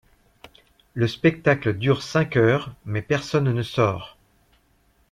[0.95, 4.17] Le spectacle dure cinq heures mais personne ne sort.